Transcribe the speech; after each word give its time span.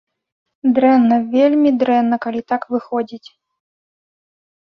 Дрэнна, 0.75 1.17
вельмі 1.35 1.69
дрэнна, 1.83 2.15
калі 2.25 2.41
так 2.53 2.61
выходзіць. 2.77 3.29